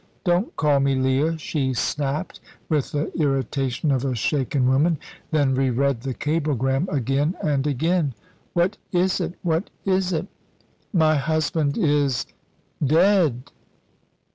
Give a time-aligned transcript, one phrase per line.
[0.23, 4.97] "Don't call me Leah," she snapped, with the irritation of a shaken woman,
[5.29, 8.15] then re read the cablegram, again and again.
[8.53, 9.35] "What is it?
[9.43, 10.25] what is it?"
[10.91, 12.25] "My husband is
[12.83, 13.51] dead!"